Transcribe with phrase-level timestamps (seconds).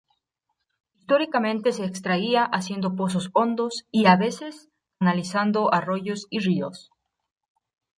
[0.95, 6.89] Históricamente se extraía haciendo pozos hondos y, a veces, canalizando arroyos o ríos.